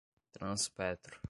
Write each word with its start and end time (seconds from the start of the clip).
Transpetro 0.33 1.11